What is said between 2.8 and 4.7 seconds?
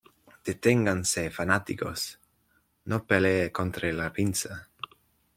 No pelee contra la pinza.